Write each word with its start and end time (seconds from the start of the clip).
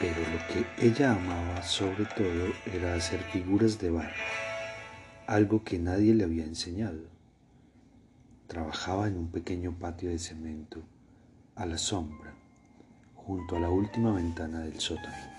Pero 0.00 0.16
lo 0.18 0.38
que 0.48 0.86
ella 0.86 1.12
amaba 1.12 1.62
sobre 1.62 2.06
todo 2.06 2.50
era 2.72 2.94
hacer 2.94 3.20
figuras 3.24 3.78
de 3.78 3.90
barro, 3.90 4.14
algo 5.26 5.62
que 5.62 5.78
nadie 5.78 6.14
le 6.14 6.24
había 6.24 6.44
enseñado. 6.44 7.02
Trabajaba 8.46 9.08
en 9.08 9.18
un 9.18 9.30
pequeño 9.30 9.78
patio 9.78 10.08
de 10.08 10.18
cemento, 10.18 10.82
a 11.54 11.66
la 11.66 11.76
sombra, 11.76 12.32
junto 13.14 13.56
a 13.56 13.60
la 13.60 13.68
última 13.68 14.14
ventana 14.14 14.60
del 14.60 14.80
sótano. 14.80 15.30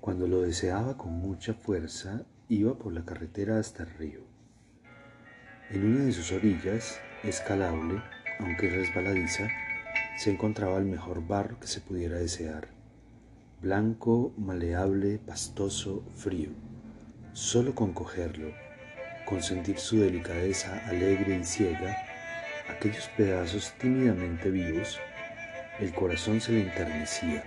Cuando 0.00 0.26
lo 0.26 0.40
deseaba 0.40 0.98
con 0.98 1.12
mucha 1.12 1.54
fuerza, 1.54 2.24
iba 2.48 2.76
por 2.76 2.92
la 2.92 3.04
carretera 3.04 3.60
hasta 3.60 3.84
el 3.84 3.90
río. 3.90 4.20
En 5.70 5.86
una 5.86 6.04
de 6.04 6.12
sus 6.12 6.32
orillas, 6.32 6.98
escalable, 7.22 8.02
aunque 8.40 8.68
resbaladiza, 8.68 9.48
se 10.18 10.32
encontraba 10.32 10.78
el 10.78 10.84
mejor 10.86 11.24
barro 11.24 11.60
que 11.60 11.68
se 11.68 11.80
pudiera 11.80 12.16
desear 12.16 12.81
blanco, 13.62 14.34
maleable, 14.38 15.20
pastoso, 15.24 16.02
frío. 16.16 16.50
Solo 17.32 17.76
con 17.76 17.92
cogerlo, 17.92 18.52
con 19.24 19.40
sentir 19.40 19.78
su 19.78 20.00
delicadeza 20.00 20.82
alegre 20.88 21.38
y 21.38 21.44
ciega, 21.44 21.96
aquellos 22.68 23.06
pedazos 23.16 23.72
tímidamente 23.78 24.50
vivos, 24.50 24.98
el 25.78 25.94
corazón 25.94 26.40
se 26.40 26.50
le 26.50 26.62
enternecía, 26.62 27.44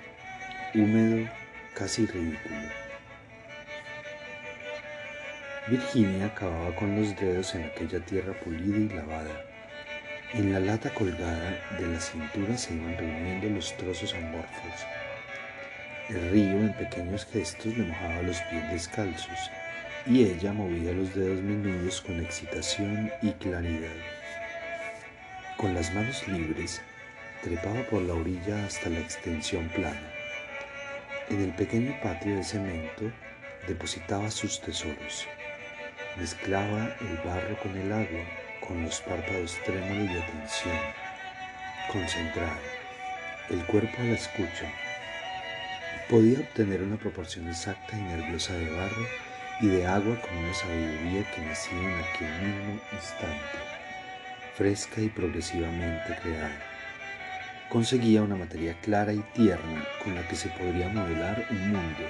húmedo, 0.73 1.30
casi 1.73 2.05
ridículo. 2.05 2.69
Virginia 5.67 6.27
acababa 6.27 6.73
con 6.77 6.95
los 6.95 7.13
dedos 7.17 7.53
en 7.55 7.66
aquella 7.66 7.99
tierra 8.05 8.33
pulida 8.39 8.77
y 8.77 8.95
lavada. 8.95 9.43
En 10.33 10.53
la 10.53 10.61
lata 10.61 10.93
colgada 10.93 11.59
de 11.77 11.88
la 11.88 11.99
cintura 11.99 12.58
se 12.58 12.73
iban 12.73 12.97
reuniendo 12.97 13.49
los 13.49 13.75
trozos 13.75 14.13
amorfos 14.13 14.86
el 16.09 16.31
río 16.31 16.59
en 16.59 16.73
pequeños 16.73 17.25
gestos 17.25 17.75
le 17.78 17.84
mojaba 17.84 18.22
los 18.22 18.39
pies 18.42 18.72
descalzos 18.72 19.52
y 20.06 20.23
ella 20.23 20.53
movía 20.53 20.92
los 20.92 21.16
dedos 21.16 21.42
menudos 21.42 22.02
con 22.02 22.20
excitación 22.20 23.11
y 23.23 23.31
claridad. 23.31 23.95
Con 25.58 25.73
las 25.73 25.94
manos 25.95 26.28
libres, 26.28 26.81
trepaba 27.42 27.81
por 27.89 28.03
la 28.03 28.14
orilla 28.14 28.66
hasta 28.66 28.89
la 28.89 29.00
extensión 29.00 29.67
plana. 29.70 30.11
En 31.30 31.42
el 31.42 31.56
pequeño 31.56 32.00
patio 32.03 32.36
de 32.36 32.44
cemento 32.44 33.11
depositaba 33.67 34.30
sus 34.30 34.61
tesoros. 34.61 35.28
Mezclaba 36.17 36.95
el 37.02 37.17
barro 37.26 37.58
con 37.58 37.76
el 37.76 37.92
agua, 37.92 38.26
con 38.66 38.83
los 38.83 39.02
párpados 39.02 39.58
trémulos 39.66 40.14
de 40.14 40.22
atención. 40.22 40.78
Concentrada, 41.92 42.59
el 43.50 43.66
cuerpo 43.66 43.98
la 44.03 44.14
escucha, 44.14 44.72
podía 46.09 46.39
obtener 46.39 46.84
una 46.84 46.98
proporción 46.98 47.48
exacta 47.48 47.98
y 47.98 48.02
nerviosa 48.02 48.53
de 48.53 48.70
barro 48.70 49.06
y 49.61 49.67
de 49.67 49.88
agua 49.88 50.20
con 50.22 50.38
una 50.38 50.53
sabiduría 50.53 51.31
que 51.31 51.42
nacía 51.42 51.80
en 51.80 52.00
aquel 52.00 52.48
mismo 52.48 52.81
instante, 52.92 53.58
fresca 54.56 55.02
y 55.02 55.09
progresivamente 55.09 56.15
creada. 56.21 56.60
Conseguía 57.70 58.21
una 58.21 58.36
materia 58.36 58.80
clara 58.82 59.14
y 59.14 59.20
tierna 59.33 59.83
con 60.04 60.14
la 60.14 60.27
que 60.27 60.36
se 60.36 60.49
podría 60.49 60.89
modelar 60.89 61.48
un 61.49 61.71
mundo. 61.71 62.04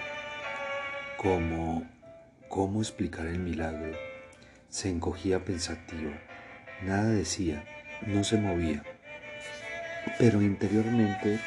¿Cómo, 1.18 1.84
cómo 2.50 2.82
explicar 2.82 3.28
el 3.28 3.40
milagro? 3.40 3.94
Se 4.70 4.90
encogía 4.90 5.46
pensativa, 5.46 6.12
nada 6.84 7.10
decía, 7.10 7.64
no 8.06 8.26
se 8.26 8.38
movía, 8.38 8.84
pero 10.20 10.42
interiormente, 10.42 11.40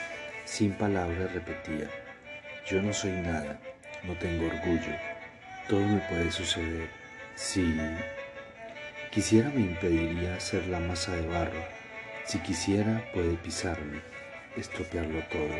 sin 0.46 0.72
palabras, 0.72 1.32
repetía, 1.34 1.90
yo 2.70 2.82
no 2.82 2.92
soy 2.92 3.12
nada, 3.12 3.58
no 4.02 4.12
tengo 4.18 4.46
orgullo, 4.46 4.94
todo 5.68 5.80
me 5.80 6.00
puede 6.00 6.30
suceder. 6.30 6.90
Si 7.34 7.74
quisiera 9.10 9.48
me 9.48 9.60
impediría 9.60 10.38
ser 10.38 10.66
la 10.66 10.78
masa 10.78 11.16
de 11.16 11.26
barro, 11.26 11.64
si 12.26 12.38
quisiera 12.40 13.02
puede 13.14 13.34
pisarme, 13.36 14.02
estropearlo 14.56 15.22
todo. 15.30 15.54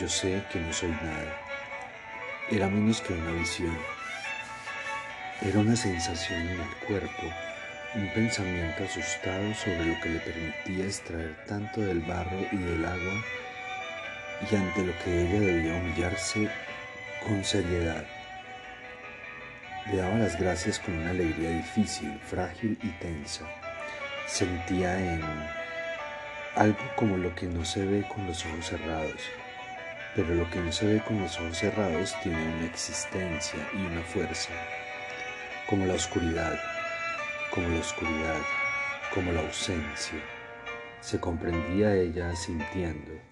Yo 0.00 0.08
sé 0.08 0.42
que 0.52 0.58
no 0.58 0.72
soy 0.72 0.90
nada. 0.90 1.36
Era 2.50 2.68
menos 2.68 3.00
que 3.00 3.12
una 3.12 3.30
visión. 3.32 3.76
Era 5.42 5.60
una 5.60 5.76
sensación 5.76 6.40
en 6.40 6.60
el 6.60 6.76
cuerpo, 6.86 7.22
un 7.94 8.12
pensamiento 8.12 8.84
asustado 8.84 9.54
sobre 9.54 9.84
lo 9.84 10.00
que 10.00 10.08
le 10.08 10.18
permitía 10.18 10.84
extraer 10.84 11.36
tanto 11.46 11.80
del 11.80 12.00
barro 12.00 12.40
y 12.50 12.56
del 12.56 12.84
agua 12.84 13.22
y 14.48 14.54
ante 14.54 14.84
lo 14.84 14.92
que 15.04 15.22
ella 15.22 15.40
debía 15.40 15.74
humillarse 15.74 16.48
con 17.26 17.44
seriedad. 17.44 18.04
Le 19.86 19.96
daba 19.96 20.18
las 20.18 20.38
gracias 20.38 20.78
con 20.78 20.96
una 20.96 21.10
alegría 21.10 21.50
difícil, 21.50 22.18
frágil 22.20 22.78
y 22.82 22.88
tensa. 23.00 23.44
Sentía 24.26 24.98
en 24.98 25.22
algo 26.54 26.78
como 26.96 27.16
lo 27.16 27.34
que 27.34 27.46
no 27.46 27.64
se 27.64 27.84
ve 27.84 28.06
con 28.14 28.26
los 28.26 28.44
ojos 28.46 28.66
cerrados, 28.66 29.20
pero 30.14 30.34
lo 30.34 30.48
que 30.50 30.60
no 30.60 30.72
se 30.72 30.86
ve 30.86 31.00
con 31.00 31.20
los 31.20 31.38
ojos 31.38 31.58
cerrados 31.58 32.14
tiene 32.22 32.54
una 32.54 32.66
existencia 32.66 33.58
y 33.72 33.78
una 33.78 34.02
fuerza, 34.02 34.52
como 35.68 35.86
la 35.86 35.94
oscuridad, 35.94 36.58
como 37.52 37.68
la 37.68 37.80
oscuridad, 37.80 38.40
como 39.14 39.32
la 39.32 39.40
ausencia. 39.40 40.20
Se 41.00 41.18
comprendía 41.18 41.94
ella 41.94 42.34
sintiendo 42.36 43.29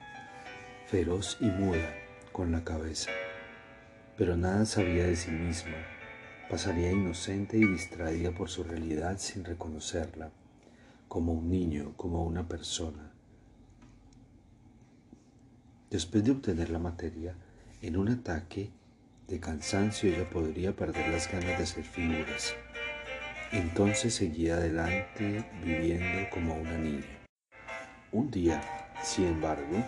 feroz 0.88 1.36
y 1.38 1.44
muda, 1.44 1.94
con 2.32 2.50
la 2.50 2.64
cabeza. 2.64 3.10
Pero 4.16 4.38
nada 4.38 4.64
sabía 4.64 5.04
de 5.04 5.16
sí 5.16 5.30
misma, 5.30 5.76
pasaría 6.48 6.90
inocente 6.90 7.58
y 7.58 7.64
distraída 7.66 8.32
por 8.32 8.48
su 8.48 8.64
realidad 8.64 9.18
sin 9.18 9.44
reconocerla, 9.44 10.30
como 11.06 11.34
un 11.34 11.50
niño, 11.50 11.92
como 11.98 12.24
una 12.24 12.48
persona. 12.48 13.12
Después 15.90 16.24
de 16.24 16.30
obtener 16.30 16.70
la 16.70 16.78
materia, 16.78 17.34
en 17.82 17.98
un 17.98 18.08
ataque 18.08 18.70
de 19.26 19.40
cansancio 19.40 20.08
ella 20.08 20.30
podría 20.30 20.74
perder 20.74 21.08
las 21.08 21.30
ganas 21.30 21.58
de 21.58 21.64
hacer 21.64 21.84
figuras. 21.84 22.54
Entonces 23.52 24.14
seguía 24.14 24.54
adelante 24.54 25.44
viviendo 25.62 26.30
como 26.32 26.54
una 26.54 26.78
niña. 26.78 27.04
Un 28.10 28.30
día, 28.30 28.62
sin 29.02 29.26
embargo, 29.26 29.84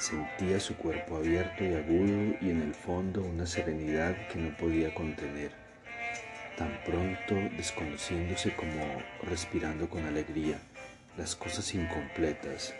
Sentía 0.00 0.58
su 0.58 0.78
cuerpo 0.78 1.18
abierto 1.18 1.62
y 1.62 1.74
agudo 1.74 2.34
y 2.40 2.48
en 2.48 2.62
el 2.62 2.72
fondo 2.72 3.20
una 3.20 3.44
serenidad 3.44 4.16
que 4.28 4.38
no 4.38 4.56
podía 4.56 4.94
contener, 4.94 5.50
tan 6.56 6.82
pronto 6.86 7.34
desconociéndose 7.54 8.56
como 8.56 8.82
respirando 9.24 9.90
con 9.90 10.06
alegría 10.06 10.58
las 11.18 11.36
cosas 11.36 11.74
incompletas, 11.74 12.74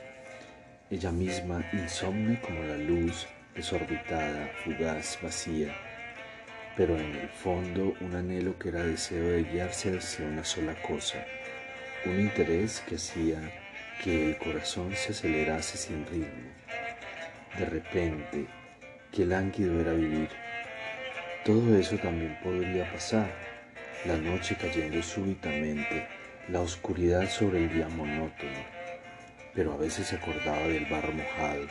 ella 0.88 1.12
misma 1.12 1.62
insomne 1.74 2.40
como 2.40 2.62
la 2.62 2.78
luz, 2.78 3.26
desorbitada, 3.54 4.50
fugaz, 4.64 5.18
vacía, 5.22 5.76
pero 6.74 6.98
en 6.98 7.14
el 7.16 7.28
fondo 7.28 7.92
un 8.00 8.14
anhelo 8.14 8.58
que 8.58 8.70
era 8.70 8.82
deseo 8.82 9.32
de 9.32 9.44
guiarse 9.44 9.98
hacia 9.98 10.24
una 10.24 10.42
sola 10.42 10.74
cosa, 10.80 11.22
un 12.06 12.18
interés 12.18 12.82
que 12.88 12.94
hacía 12.94 13.42
que 14.02 14.30
el 14.30 14.38
corazón 14.38 14.94
se 14.96 15.12
acelerase 15.12 15.76
sin 15.76 16.06
ritmo 16.06 16.50
de 17.60 17.66
repente, 17.66 18.46
qué 19.12 19.26
lánguido 19.26 19.78
era 19.82 19.92
vivir. 19.92 20.30
Todo 21.44 21.76
eso 21.76 21.98
también 21.98 22.38
podría 22.42 22.90
pasar, 22.90 23.30
la 24.06 24.16
noche 24.16 24.56
cayendo 24.58 25.02
súbitamente, 25.02 26.08
la 26.48 26.62
oscuridad 26.62 27.28
sobre 27.28 27.64
el 27.64 27.70
día 27.74 27.86
monótono, 27.90 28.64
pero 29.54 29.74
a 29.74 29.76
veces 29.76 30.06
se 30.06 30.16
acordaba 30.16 30.62
del 30.68 30.86
barro 30.86 31.12
mojado. 31.12 31.66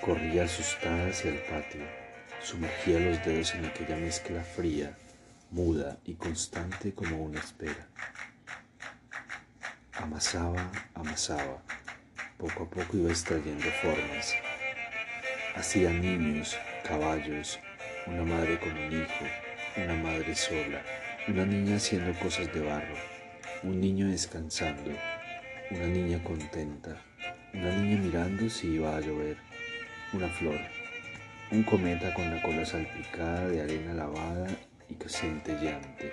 Corría 0.00 0.44
asustada 0.44 1.08
hacia 1.08 1.32
el 1.32 1.40
patio, 1.40 1.82
sumergía 2.40 2.98
los 2.98 3.22
dedos 3.26 3.54
en 3.54 3.66
aquella 3.66 3.96
mezcla 3.96 4.42
fría, 4.42 4.96
muda 5.50 5.98
y 6.06 6.14
constante 6.14 6.94
como 6.94 7.18
una 7.18 7.40
espera. 7.40 7.88
Amasaba, 9.92 10.72
amasaba, 10.94 11.62
poco 12.38 12.62
a 12.64 12.70
poco 12.70 12.96
iba 12.96 13.10
extrayendo 13.10 13.66
formas, 13.82 14.34
Hacía 15.54 15.90
niños, 15.90 16.56
caballos, 16.82 17.60
una 18.06 18.22
madre 18.22 18.58
con 18.58 18.70
un 18.70 18.90
hijo, 18.90 19.24
una 19.76 19.94
madre 19.94 20.34
sola, 20.34 20.82
una 21.28 21.44
niña 21.44 21.76
haciendo 21.76 22.18
cosas 22.18 22.50
de 22.54 22.60
barro, 22.60 22.94
un 23.62 23.78
niño 23.78 24.08
descansando, 24.08 24.90
una 25.70 25.86
niña 25.86 26.24
contenta, 26.24 26.96
una 27.52 27.70
niña 27.76 28.00
mirando 28.00 28.48
si 28.48 28.68
iba 28.68 28.96
a 28.96 29.00
llover, 29.00 29.36
una 30.14 30.28
flor, 30.30 30.58
un 31.50 31.62
cometa 31.64 32.14
con 32.14 32.34
la 32.34 32.40
cola 32.40 32.64
salpicada 32.64 33.46
de 33.48 33.60
arena 33.60 33.92
lavada 33.92 34.48
y 34.88 34.96
centelleante, 35.06 36.12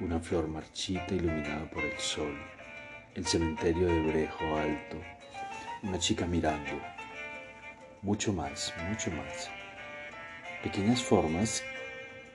una 0.00 0.18
flor 0.18 0.48
marchita 0.48 1.14
iluminada 1.14 1.70
por 1.70 1.84
el 1.84 1.98
sol, 2.00 2.36
el 3.14 3.24
cementerio 3.24 3.86
de 3.86 4.00
Brejo 4.00 4.56
Alto, 4.56 5.00
una 5.84 6.00
chica 6.00 6.26
mirando, 6.26 6.95
mucho 8.02 8.32
más, 8.32 8.72
mucho 8.88 9.10
más. 9.10 9.50
Pequeñas 10.62 11.02
formas 11.02 11.62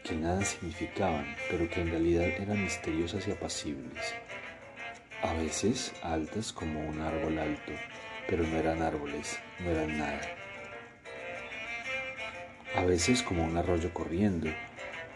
que 0.03 0.15
nada 0.15 0.43
significaban, 0.43 1.35
pero 1.49 1.69
que 1.69 1.81
en 1.81 1.91
realidad 1.91 2.27
eran 2.27 2.63
misteriosas 2.63 3.27
y 3.27 3.31
apacibles. 3.31 4.13
A 5.21 5.33
veces 5.33 5.93
altas 6.01 6.51
como 6.51 6.79
un 6.79 6.99
árbol 6.99 7.37
alto, 7.37 7.73
pero 8.27 8.43
no 8.43 8.57
eran 8.57 8.81
árboles, 8.81 9.39
no 9.59 9.69
eran 9.71 9.97
nada. 9.97 10.21
A 12.75 12.83
veces 12.83 13.21
como 13.21 13.43
un 13.43 13.57
arroyo 13.57 13.93
corriendo, 13.93 14.49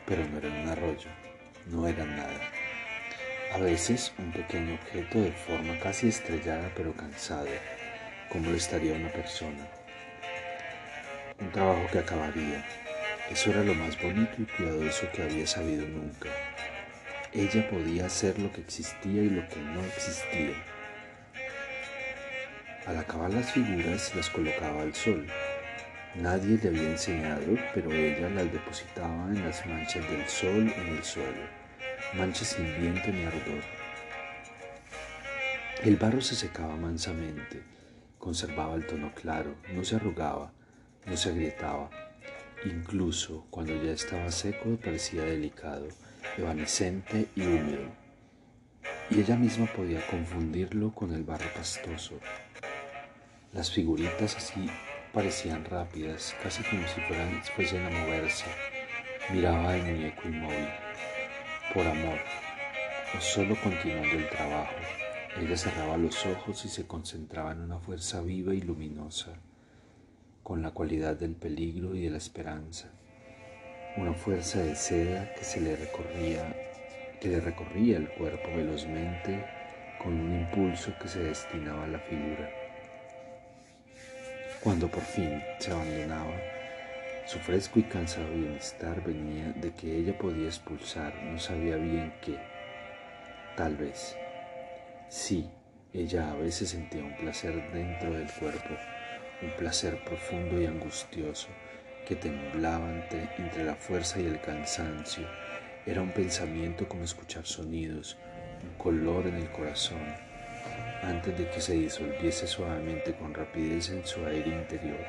pero 0.06 0.24
no 0.28 0.38
eran 0.38 0.52
un 0.52 0.70
arroyo, 0.70 1.10
no 1.68 1.88
eran 1.88 2.16
nada. 2.16 2.40
A 3.54 3.58
veces 3.58 4.14
un 4.18 4.32
pequeño 4.32 4.76
objeto 4.76 5.22
de 5.22 5.32
forma 5.32 5.80
casi 5.80 6.10
estrellada 6.10 6.72
pero 6.76 6.94
cansado, 6.94 7.48
como 8.30 8.52
lo 8.52 8.58
estaría 8.58 8.94
una 8.94 9.10
persona. 9.10 9.68
Un 11.40 11.52
trabajo 11.52 11.88
que 11.92 12.00
acabaría. 12.00 12.66
Eso 13.30 13.52
era 13.52 13.64
lo 13.64 13.74
más 13.74 14.02
bonito 14.02 14.34
y 14.38 14.46
cuidadoso 14.46 15.08
que 15.14 15.24
había 15.24 15.48
sabido 15.48 15.88
nunca. 15.88 16.30
Ella 17.34 17.70
podía 17.70 18.06
hacer 18.06 18.40
lo 18.40 18.52
que 18.52 18.62
existía 18.62 19.24
y 19.24 19.30
lo 19.30 19.48
que 19.48 19.60
no 19.60 19.82
existía. 19.84 20.56
Al 22.86 22.98
acabar 22.98 23.34
las 23.34 23.52
figuras 23.52 24.16
las 24.16 24.30
colocaba 24.30 24.84
al 24.84 24.94
sol 24.94 25.28
Nadie 26.16 26.58
le 26.64 26.70
había 26.70 26.92
enseñado, 26.92 27.58
pero 27.74 27.92
ella 27.92 28.30
las 28.30 28.50
depositaba 28.50 29.28
en 29.28 29.44
las 29.44 29.66
manchas 29.66 30.10
del 30.10 30.26
sol 30.30 30.74
en 30.74 30.96
el 30.96 31.04
suelo, 31.04 31.44
manchas 32.14 32.48
sin 32.48 32.66
viento 32.80 33.10
ni 33.10 33.26
ardor. 33.26 33.62
El 35.84 35.98
barro 35.98 36.22
se 36.22 36.36
secaba 36.36 36.78
mansamente, 36.78 37.64
conservaba 38.18 38.76
el 38.76 38.88
tono 38.88 39.12
claro, 39.14 39.56
no 39.74 39.84
se 39.84 39.98
arrugaba, 39.98 40.54
no 41.06 41.18
se 41.18 41.30
agrietaba. 41.30 41.90
Incluso 42.66 43.46
cuando 43.50 43.74
ya 43.84 43.92
estaba 43.92 44.32
seco 44.32 44.78
parecía 44.84 45.24
delicado, 45.24 45.88
evanescente 46.38 47.28
y 47.36 47.42
húmedo. 47.42 47.90
Y 49.10 49.20
ella 49.20 49.36
misma 49.36 49.68
podía 49.68 50.06
confundirlo 50.08 50.94
con 50.94 51.14
el 51.14 51.24
barro 51.24 51.48
pastoso. 51.56 52.20
Las 53.54 53.72
figuritas 53.72 54.36
así 54.36 54.68
parecían 55.14 55.64
rápidas, 55.64 56.36
casi 56.42 56.64
como 56.64 56.88
si 56.88 57.00
fueran, 57.02 57.42
fuesen 57.56 57.86
a 57.86 57.90
moverse. 57.90 58.46
Miraba 59.32 59.74
al 59.74 59.84
muñeco 59.84 60.28
inmóvil, 60.28 60.68
por 61.74 61.86
amor, 61.86 62.20
o 63.16 63.22
solo 63.22 63.56
continuando 63.62 64.18
el 64.18 64.30
trabajo. 64.30 64.76
Ella 65.40 65.58
cerraba 65.58 65.98
los 65.98 66.26
ojos 66.26 66.66
y 66.66 66.70
se 66.70 66.88
concentraba 66.88 67.52
en 67.52 67.62
una 67.62 67.80
fuerza 67.80 68.22
viva 68.22 68.54
y 68.54 68.62
luminosa, 68.62 69.40
con 70.46 70.62
la 70.62 70.70
cualidad 70.70 71.16
del 71.16 71.34
peligro 71.34 71.96
y 71.96 72.04
de 72.04 72.12
la 72.12 72.18
esperanza. 72.18 72.88
Una 73.98 74.14
fuerza 74.14 74.60
de 74.60 74.76
seda 74.76 75.34
que 75.34 75.44
se 75.44 75.60
le 75.60 75.76
recorría, 75.76 76.56
que 77.20 77.30
le 77.30 77.42
recorría 77.42 77.98
el 77.98 78.10
cuerpo 78.10 78.50
velozmente 78.56 79.44
con 79.98 80.14
un 80.14 80.42
impulso 80.42 80.94
que 81.02 81.08
se 81.08 81.24
destinaba 81.24 81.86
a 81.86 81.88
la 81.88 81.98
figura. 81.98 82.48
Cuando 84.62 84.88
por 84.88 85.02
fin 85.02 85.42
se 85.58 85.72
abandonaba, 85.72 86.36
su 87.26 87.40
fresco 87.40 87.80
y 87.80 87.84
cansado 87.84 88.30
bienestar 88.32 89.04
venía 89.04 89.52
de 89.54 89.74
que 89.74 89.98
ella 89.98 90.16
podía 90.16 90.46
expulsar, 90.46 91.16
no 91.24 91.40
sabía 91.40 91.78
bien 91.78 92.14
qué. 92.22 92.38
Tal 93.58 93.76
vez. 93.78 94.16
Sí, 95.10 95.50
ella 95.92 96.30
a 96.30 96.36
veces 96.36 96.70
sentía 96.70 97.04
un 97.04 97.18
placer 97.18 97.72
dentro 97.74 98.14
del 98.14 98.30
cuerpo, 98.40 98.76
un 99.42 99.52
placer 99.52 100.04
profundo 100.04 100.62
y 100.62 100.66
angustioso 100.66 101.48
que 102.08 102.16
temblaba 102.16 102.90
entre 103.38 103.64
la 103.64 103.76
fuerza 103.76 104.20
y 104.20 104.28
el 104.28 104.40
cansancio. 104.40 105.28
Era 105.86 106.02
un 106.02 106.12
pensamiento 106.12 106.88
como 106.88 107.04
escuchar 107.04 107.46
sonidos, 107.46 108.18
un 108.64 108.78
color 108.78 109.28
en 109.28 109.36
el 109.36 109.52
corazón 109.52 110.02
antes 111.04 111.38
de 111.38 111.50
que 111.50 111.62
se 111.62 111.74
disolviese 111.74 112.48
suavemente 112.48 113.14
con 113.14 113.34
rapidez 113.34 113.90
en 113.90 114.06
su 114.06 114.26
aire 114.26 114.50
interior. 114.50 115.06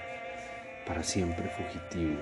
Para 0.86 1.02
siempre 1.02 1.48
fugitivo, 1.48 2.20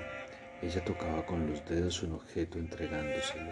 ella 0.62 0.84
tocaba 0.84 1.26
con 1.26 1.50
los 1.50 1.64
dedos 1.68 2.02
un 2.02 2.12
objeto 2.12 2.58
entregándoselo, 2.58 3.50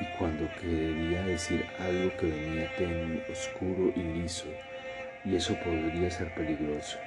y 0.00 0.04
cuando 0.16 0.48
quería 0.60 1.22
decir 1.24 1.66
algo 1.78 2.16
que 2.16 2.26
venía 2.26 2.74
tenue, 2.76 3.24
oscuro 3.30 3.92
y 3.96 4.00
liso, 4.00 4.46
y 5.24 5.36
eso 5.36 5.54
podría 5.62 6.10
ser 6.10 6.32
peligroso, 6.34 6.98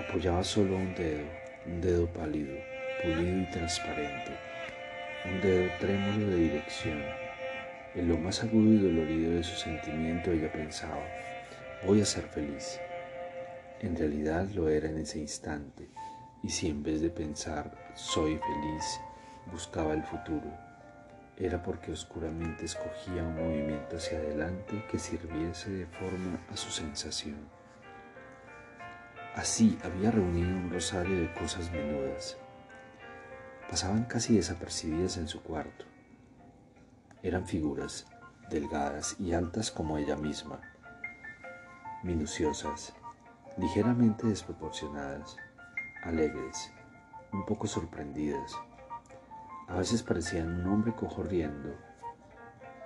apoyaba 0.00 0.42
solo 0.42 0.76
un 0.76 0.94
dedo, 0.94 1.26
un 1.66 1.80
dedo 1.80 2.06
pálido, 2.08 2.56
pulido 3.02 3.42
y 3.42 3.50
transparente, 3.50 4.36
un 5.24 5.40
dedo 5.40 5.70
trémulo 5.78 6.26
de 6.28 6.36
dirección. 6.36 7.02
En 7.94 8.08
lo 8.08 8.16
más 8.16 8.42
agudo 8.42 8.72
y 8.72 8.78
dolorido 8.78 9.32
de 9.32 9.42
su 9.42 9.56
sentimiento 9.56 10.32
ella 10.32 10.50
pensaba, 10.52 11.04
voy 11.86 12.00
a 12.00 12.04
ser 12.04 12.24
feliz. 12.24 12.80
En 13.80 13.96
realidad 13.96 14.48
lo 14.50 14.68
era 14.68 14.88
en 14.88 14.98
ese 14.98 15.18
instante, 15.18 15.88
y 16.42 16.50
si 16.50 16.68
en 16.68 16.82
vez 16.82 17.00
de 17.00 17.10
pensar 17.10 17.70
soy 17.94 18.38
feliz, 18.38 19.00
buscaba 19.50 19.94
el 19.94 20.02
futuro, 20.04 20.50
era 21.36 21.62
porque 21.62 21.92
oscuramente 21.92 22.64
escogía 22.64 23.22
un 23.22 23.34
movimiento 23.34 23.96
hacia 23.96 24.18
adelante 24.18 24.84
que 24.90 24.98
sirviese 24.98 25.70
de 25.70 25.86
forma 25.86 26.38
a 26.50 26.56
su 26.56 26.70
sensación. 26.70 27.59
Así 29.36 29.78
había 29.84 30.10
reunido 30.10 30.48
un 30.48 30.70
rosario 30.70 31.20
de 31.20 31.32
cosas 31.34 31.70
menudas. 31.70 32.36
Pasaban 33.70 34.04
casi 34.04 34.34
desapercibidas 34.34 35.18
en 35.18 35.28
su 35.28 35.40
cuarto. 35.42 35.84
Eran 37.22 37.46
figuras, 37.46 38.08
delgadas 38.50 39.14
y 39.20 39.32
altas 39.32 39.70
como 39.70 39.98
ella 39.98 40.16
misma, 40.16 40.60
minuciosas, 42.02 42.92
ligeramente 43.56 44.26
desproporcionadas, 44.26 45.36
alegres, 46.02 46.72
un 47.32 47.46
poco 47.46 47.68
sorprendidas. 47.68 48.56
A 49.68 49.76
veces 49.76 50.02
parecían 50.02 50.60
un 50.60 50.66
hombre 50.66 50.92
cojo 50.92 51.22
riendo. 51.22 51.76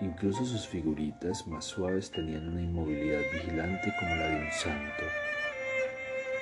Incluso 0.00 0.44
sus 0.44 0.68
figuritas 0.68 1.46
más 1.46 1.64
suaves 1.64 2.10
tenían 2.10 2.48
una 2.48 2.60
inmovilidad 2.60 3.22
vigilante 3.32 3.94
como 3.98 4.14
la 4.14 4.28
de 4.28 4.44
un 4.44 4.52
santo 4.52 5.04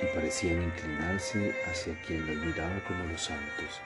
y 0.03 0.15
parecían 0.15 0.63
inclinarse 0.63 1.55
hacia 1.71 1.95
quien 2.03 2.27
las 2.27 2.37
miraba 2.45 2.83
como 2.87 3.05
los 3.05 3.23
santos. 3.23 3.81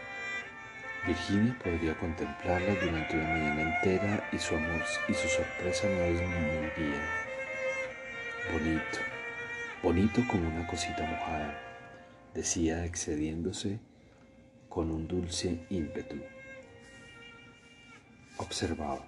Virginia 1.07 1.57
podría 1.63 1.97
contemplarlas 1.99 2.81
durante 2.81 3.17
una 3.17 3.29
mañana 3.29 3.77
entera 3.77 4.29
y 4.33 4.39
su 4.39 4.57
amor 4.57 4.83
y 5.09 5.15
su 5.15 5.29
sorpresa 5.29 5.89
no 5.89 6.03
disminuirían 6.05 7.27
bonito, 8.53 8.99
bonito 9.83 10.23
como 10.29 10.49
una 10.49 10.67
cosita 10.67 11.03
mojada, 11.03 11.59
decía 12.35 12.85
excediéndose 12.85 13.79
con 14.69 14.91
un 14.91 15.07
dulce 15.07 15.65
ímpetu. 15.71 16.17
Observaba, 18.39 19.07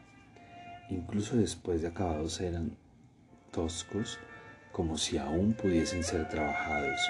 incluso 0.90 1.36
después 1.36 1.82
de 1.82 1.88
acabados 1.88 2.40
eran 2.40 2.76
toscos 3.50 4.18
como 4.78 4.96
si 4.96 5.18
aún 5.18 5.54
pudiesen 5.54 6.04
ser 6.04 6.28
trabajados, 6.28 7.00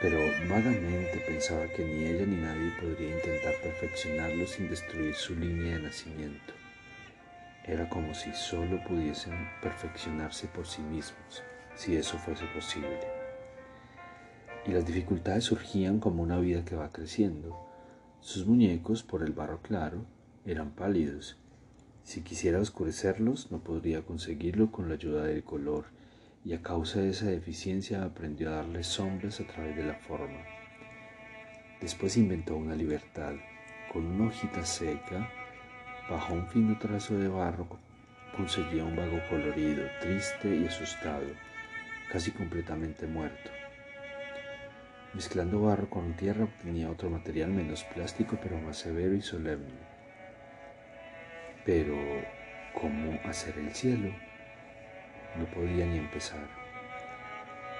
pero 0.00 0.16
vagamente 0.48 1.20
pensaba 1.26 1.66
que 1.66 1.84
ni 1.84 2.04
ella 2.04 2.24
ni 2.24 2.36
nadie 2.36 2.70
podría 2.80 3.16
intentar 3.16 3.52
perfeccionarlos 3.64 4.50
sin 4.50 4.70
destruir 4.70 5.12
su 5.16 5.34
línea 5.34 5.74
de 5.74 5.82
nacimiento. 5.82 6.52
Era 7.64 7.88
como 7.88 8.14
si 8.14 8.32
solo 8.32 8.80
pudiesen 8.84 9.34
perfeccionarse 9.60 10.46
por 10.46 10.68
sí 10.68 10.80
mismos, 10.80 11.42
si 11.74 11.96
eso 11.96 12.16
fuese 12.16 12.44
posible. 12.54 13.00
Y 14.64 14.70
las 14.70 14.86
dificultades 14.86 15.42
surgían 15.42 15.98
como 15.98 16.22
una 16.22 16.38
vida 16.38 16.64
que 16.64 16.76
va 16.76 16.92
creciendo. 16.92 17.58
Sus 18.20 18.46
muñecos, 18.46 19.02
por 19.02 19.24
el 19.24 19.32
barro 19.32 19.62
claro, 19.62 20.04
eran 20.46 20.70
pálidos. 20.70 21.38
Si 22.04 22.20
quisiera 22.20 22.60
oscurecerlos, 22.60 23.50
no 23.50 23.58
podría 23.64 24.02
conseguirlo 24.02 24.70
con 24.70 24.88
la 24.88 24.94
ayuda 24.94 25.24
del 25.24 25.42
color, 25.42 25.97
y 26.44 26.54
a 26.54 26.62
causa 26.62 27.00
de 27.00 27.10
esa 27.10 27.26
deficiencia 27.26 28.02
aprendió 28.02 28.48
a 28.48 28.56
darles 28.56 28.86
sombras 28.86 29.40
a 29.40 29.46
través 29.46 29.76
de 29.76 29.84
la 29.84 29.94
forma. 29.94 30.38
Después 31.80 32.16
inventó 32.16 32.56
una 32.56 32.74
libertad, 32.74 33.34
con 33.92 34.06
una 34.06 34.28
hojita 34.28 34.64
seca, 34.64 35.30
bajo 36.08 36.34
un 36.34 36.46
fino 36.48 36.78
trazo 36.78 37.16
de 37.16 37.28
barro, 37.28 37.68
conseguía 38.36 38.84
un 38.84 38.96
vago 38.96 39.20
colorido, 39.28 39.86
triste 40.00 40.56
y 40.56 40.66
asustado, 40.66 41.26
casi 42.10 42.30
completamente 42.30 43.06
muerto. 43.06 43.50
Mezclando 45.14 45.62
barro 45.62 45.88
con 45.88 46.14
tierra 46.14 46.44
obtenía 46.44 46.90
otro 46.90 47.10
material 47.10 47.50
menos 47.50 47.84
plástico 47.84 48.38
pero 48.42 48.60
más 48.60 48.76
severo 48.76 49.14
y 49.14 49.22
solemne. 49.22 49.98
Pero, 51.64 51.96
¿cómo 52.74 53.18
hacer 53.24 53.58
el 53.58 53.74
cielo? 53.74 54.27
No 55.36 55.44
podía 55.46 55.86
ni 55.86 55.98
empezar. 55.98 56.46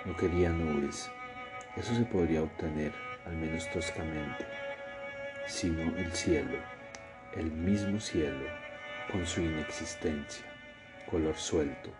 No 0.05 0.17
quería 0.17 0.50
nubes. 0.50 1.11
Eso 1.76 1.95
se 1.95 2.05
podría 2.05 2.43
obtener, 2.43 2.93
al 3.26 3.37
menos 3.37 3.71
toscamente. 3.71 4.47
Sino 5.47 5.97
el 5.97 6.12
cielo, 6.12 6.59
el 7.37 7.50
mismo 7.50 8.00
cielo, 8.00 8.47
con 9.11 9.26
su 9.26 9.40
inexistencia, 9.40 10.45
color 11.11 11.37
suelto, 11.37 11.93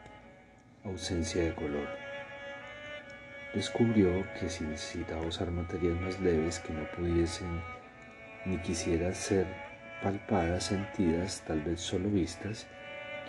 ausencia 0.85 1.43
de 1.43 1.55
color 1.55 2.09
descubrió 3.55 4.25
que 4.39 4.49
si 4.49 4.65
necesitaba 4.65 5.23
usar 5.23 5.51
materias 5.51 5.99
más 6.01 6.21
leves 6.21 6.59
que 6.61 6.73
no 6.73 6.85
pudiesen 6.93 7.63
ni 8.45 8.59
quisiera 8.59 9.15
ser 9.15 9.47
palpadas, 10.03 10.65
sentidas, 10.65 11.43
tal 11.47 11.63
vez 11.63 11.81
solo 11.81 12.09
vistas, 12.09 12.67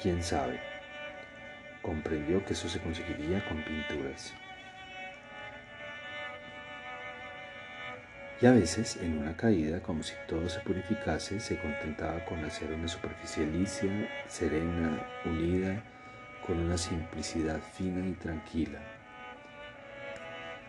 quién 0.01 0.21
sabe. 0.21 0.59
Comprendió 1.81 2.43
que 2.45 2.53
eso 2.53 2.67
se 2.69 2.79
conseguiría 2.79 3.43
con 3.47 3.63
pinturas. 3.63 4.33
Y 8.41 8.45
a 8.45 8.51
veces, 8.51 8.97
en 8.97 9.17
una 9.17 9.35
caída, 9.35 9.81
como 9.81 10.01
si 10.03 10.13
todo 10.27 10.47
se 10.47 10.61
purificase, 10.61 11.39
se 11.39 11.59
contentaba 11.59 12.23
con 12.25 12.43
hacer 12.45 12.71
una 12.71 12.87
superficie 12.87 13.45
lisa, 13.45 13.87
serena, 14.27 15.05
unida, 15.25 15.83
con 16.45 16.59
una 16.59 16.77
simplicidad 16.77 17.59
fina 17.59 18.07
y 18.07 18.13
tranquila 18.13 18.79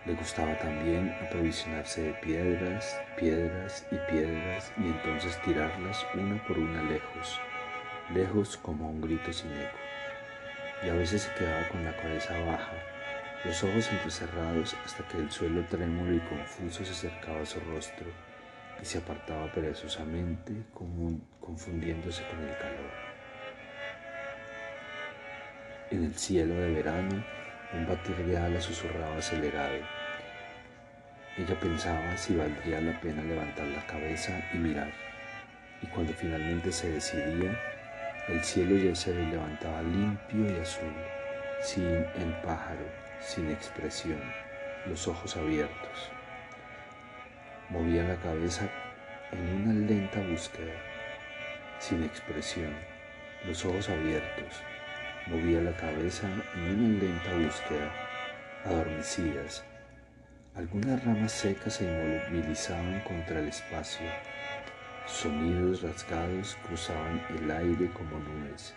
le 0.07 0.14
gustaba 0.14 0.57
también 0.59 1.14
aprovisionarse 1.26 2.02
de 2.02 2.14
piedras, 2.14 2.99
piedras 3.19 3.87
y 3.90 3.97
piedras 4.11 4.73
y 4.79 4.87
entonces 4.87 5.40
tirarlas 5.43 6.07
una 6.14 6.43
por 6.47 6.59
una 6.59 6.83
lejos, 6.85 7.38
lejos 8.14 8.57
como 8.57 8.88
un 8.88 9.02
grito 9.02 9.31
sin 9.31 9.52
eco. 9.52 9.76
Y 10.83 10.89
a 10.89 10.95
veces 10.95 11.23
se 11.23 11.35
quedaba 11.35 11.69
con 11.69 11.85
la 11.85 11.97
cabeza 11.97 12.39
baja, 12.41 12.73
los 13.45 13.63
ojos 13.63 13.91
entrecerrados 13.91 14.75
hasta 14.85 15.07
que 15.09 15.19
el 15.19 15.31
suelo 15.31 15.65
trémulo 15.67 16.15
y 16.15 16.21
confuso 16.21 16.85
se 16.85 16.93
acercaba 16.93 17.41
a 17.41 17.47
su 17.47 17.61
rostro 17.61 18.07
y 18.81 18.85
se 18.85 18.99
apartaba 18.99 19.51
perezosamente 19.53 20.53
confundiéndose 21.41 22.23
con 22.29 22.41
el 22.41 22.57
calor. 22.59 22.91
En 25.91 26.05
el 26.05 26.15
cielo 26.15 26.55
de 26.55 26.73
verano, 26.73 27.25
un 27.73 27.87
batir 27.87 28.17
de 28.17 28.39
alas 28.39 28.65
susurraba 28.65 29.17
acelerado. 29.17 29.79
Ella 31.37 31.59
pensaba 31.59 32.17
si 32.17 32.35
valdría 32.37 32.81
la 32.81 33.01
pena 33.01 33.23
levantar 33.23 33.67
la 33.69 33.87
cabeza 33.87 34.41
y 34.53 34.59
mirar. 34.59 34.93
Y 35.83 35.87
cuando 35.87 36.13
finalmente 36.13 36.73
se 36.73 36.91
decidía, 36.91 37.59
el 38.31 38.45
cielo 38.45 38.77
ya 38.77 38.95
se 38.95 39.15
levantaba 39.15 39.83
limpio 39.83 40.51
y 40.51 40.61
azul, 40.61 40.95
sin 41.63 42.05
pájaro, 42.43 42.87
sin 43.21 43.51
expresión, 43.51 44.21
los 44.87 45.09
ojos 45.09 45.37
abiertos. 45.37 46.11
Movía 47.69 48.05
la 48.05 48.17
cabeza 48.17 48.69
en 49.33 49.63
una 49.63 49.87
lenta 49.87 50.21
búsqueda, 50.21 50.75
sin 51.79 52.03
expresión, 52.05 52.73
los 53.47 53.65
ojos 53.65 53.89
abiertos, 53.89 54.63
Movía 55.27 55.61
la 55.61 55.77
cabeza 55.77 56.27
en 56.55 56.63
una 56.63 56.99
lenta 56.99 57.35
búsqueda, 57.35 57.93
adormecidas. 58.65 59.65
Algunas 60.57 61.05
ramas 61.05 61.31
secas 61.31 61.75
se 61.75 61.85
inmovilizaban 61.85 63.01
contra 63.03 63.39
el 63.39 63.49
espacio. 63.49 64.07
Sonidos 65.07 65.83
rasgados 65.83 66.57
cruzaban 66.66 67.21
el 67.30 67.50
aire 67.50 67.90
como 67.92 68.19
nubes. 68.19 68.75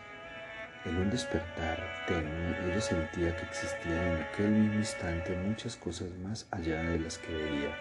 En 0.85 0.97
un 0.97 1.09
despertar 1.09 1.79
tenue, 2.07 2.57
ella 2.65 2.81
sentía 2.81 3.35
que 3.37 3.43
existían 3.43 3.97
en 3.97 4.21
aquel 4.23 4.49
mismo 4.49 4.79
instante 4.79 5.35
muchas 5.35 5.77
cosas 5.77 6.09
más 6.23 6.45
allá 6.51 6.83
de 6.83 6.99
las 6.99 7.17
que 7.17 7.33
veía. 7.33 7.77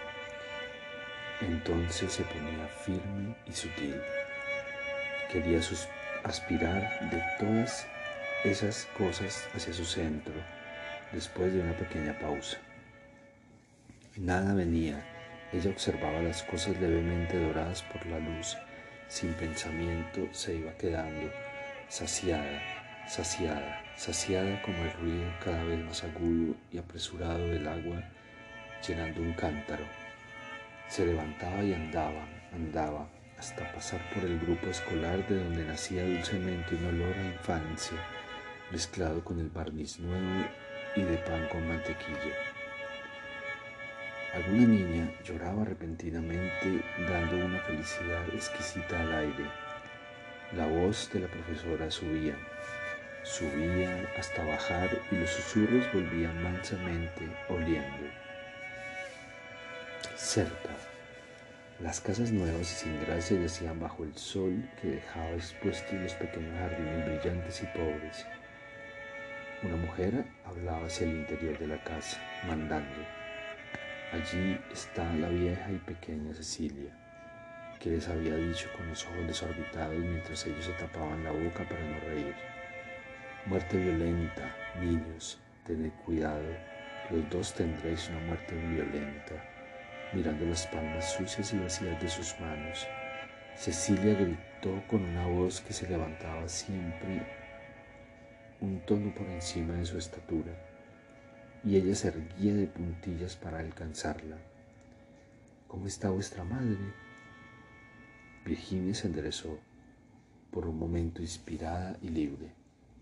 Entonces 1.40 2.12
se 2.12 2.22
ponía 2.22 2.68
firme 2.68 3.34
y 3.46 3.52
sutil. 3.52 4.00
Quería 5.32 5.60
aspirar 6.22 7.10
de 7.10 7.22
todas 7.40 7.86
esas 8.44 8.86
cosas 8.96 9.48
hacia 9.54 9.72
su 9.72 9.84
centro 9.84 10.34
después 11.12 11.52
de 11.52 11.60
una 11.60 11.76
pequeña 11.76 12.16
pausa. 12.18 12.58
Nada 14.16 14.54
venía, 14.54 15.02
ella 15.52 15.70
observaba 15.70 16.22
las 16.22 16.42
cosas 16.42 16.78
levemente 16.80 17.38
doradas 17.38 17.82
por 17.82 18.04
la 18.06 18.18
luz, 18.18 18.56
sin 19.08 19.32
pensamiento 19.34 20.26
se 20.32 20.54
iba 20.56 20.72
quedando, 20.78 21.30
saciada, 21.88 22.62
saciada, 23.06 23.82
saciada 23.96 24.62
como 24.62 24.82
el 24.82 24.92
ruido 24.94 25.30
cada 25.44 25.62
vez 25.64 25.78
más 25.84 26.04
agudo 26.04 26.54
y 26.70 26.78
apresurado 26.78 27.46
del 27.48 27.68
agua 27.68 28.02
llenando 28.86 29.20
un 29.20 29.32
cántaro. 29.34 29.84
Se 30.88 31.06
levantaba 31.06 31.62
y 31.62 31.74
andaba, 31.74 32.26
andaba, 32.52 33.08
hasta 33.38 33.72
pasar 33.72 34.00
por 34.14 34.24
el 34.24 34.38
grupo 34.38 34.68
escolar 34.68 35.26
de 35.28 35.42
donde 35.42 35.64
nacía 35.64 36.04
dulcemente 36.04 36.76
un 36.76 36.86
olor 36.86 37.16
a 37.16 37.24
infancia 37.26 37.98
mezclado 38.70 39.22
con 39.22 39.38
el 39.38 39.50
barniz 39.50 39.98
nuevo 39.98 40.46
y 40.96 41.02
de 41.02 41.16
pan 41.18 41.46
con 41.48 41.66
mantequilla. 41.68 42.61
Alguna 44.32 44.66
niña 44.66 45.12
lloraba 45.22 45.62
repentinamente 45.62 46.82
dando 47.06 47.44
una 47.44 47.58
felicidad 47.60 48.26
exquisita 48.32 49.00
al 49.00 49.12
aire. 49.12 49.44
La 50.56 50.66
voz 50.66 51.10
de 51.12 51.20
la 51.20 51.28
profesora 51.28 51.90
subía, 51.90 52.34
subía 53.24 54.08
hasta 54.18 54.42
bajar 54.42 54.88
y 55.10 55.16
los 55.16 55.28
susurros 55.28 55.84
volvían 55.92 56.42
mansamente 56.42 57.28
oliendo. 57.50 58.08
Cerca, 60.16 60.70
las 61.80 62.00
casas 62.00 62.30
nuevas 62.30 62.72
y 62.72 62.84
sin 62.84 63.00
gracia 63.04 63.38
yacían 63.38 63.80
bajo 63.80 64.02
el 64.02 64.16
sol 64.16 64.66
que 64.80 64.92
dejaba 64.92 65.32
expuestos 65.32 65.92
los 65.92 66.14
pequeños 66.14 66.58
jardines 66.58 67.04
brillantes 67.04 67.62
y 67.62 67.66
pobres. 67.66 68.26
Una 69.62 69.76
mujer 69.76 70.24
hablaba 70.46 70.86
hacia 70.86 71.06
el 71.06 71.16
interior 71.16 71.58
de 71.58 71.66
la 71.66 71.84
casa, 71.84 72.18
mandando. 72.46 73.21
Allí 74.12 74.60
está 74.70 75.10
la 75.14 75.30
vieja 75.30 75.72
y 75.72 75.78
pequeña 75.78 76.34
Cecilia, 76.34 76.92
que 77.80 77.92
les 77.92 78.06
había 78.08 78.36
dicho 78.36 78.68
con 78.76 78.86
los 78.86 79.06
ojos 79.06 79.26
desorbitados 79.26 79.96
mientras 79.96 80.46
ellos 80.46 80.66
se 80.66 80.72
tapaban 80.72 81.24
la 81.24 81.30
boca 81.30 81.66
para 81.66 81.80
no 81.80 81.98
reír. 82.00 82.34
Muerte 83.46 83.78
violenta, 83.78 84.54
niños, 84.78 85.40
tened 85.64 85.92
cuidado, 86.04 86.44
los 87.10 87.30
dos 87.30 87.54
tendréis 87.54 88.10
una 88.10 88.18
muerte 88.26 88.54
violenta. 88.54 89.32
Mirando 90.12 90.44
las 90.44 90.66
palmas 90.66 91.10
sucias 91.14 91.54
y 91.54 91.58
vacías 91.60 91.98
de 92.02 92.08
sus 92.10 92.38
manos, 92.38 92.86
Cecilia 93.54 94.12
gritó 94.12 94.86
con 94.88 95.02
una 95.04 95.26
voz 95.26 95.62
que 95.62 95.72
se 95.72 95.88
levantaba 95.88 96.46
siempre 96.48 97.26
un 98.60 98.78
tono 98.80 99.14
por 99.14 99.26
encima 99.26 99.72
de 99.72 99.86
su 99.86 99.96
estatura, 99.96 100.52
y 101.64 101.76
ella 101.76 101.94
se 101.94 102.08
erguía 102.08 102.54
de 102.54 102.66
puntillas 102.66 103.36
para 103.36 103.58
alcanzarla. 103.58 104.36
¿Cómo 105.68 105.86
está 105.86 106.10
vuestra 106.10 106.44
madre? 106.44 106.78
Virginia 108.44 108.94
se 108.94 109.06
enderezó, 109.06 109.58
por 110.50 110.66
un 110.66 110.78
momento 110.78 111.22
inspirada 111.22 111.96
y 112.02 112.08
libre. 112.08 112.52